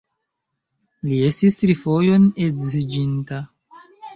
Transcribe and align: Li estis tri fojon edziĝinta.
Li 1.09 1.19
estis 1.27 1.57
tri 1.61 1.75
fojon 1.83 2.27
edziĝinta. 2.49 3.45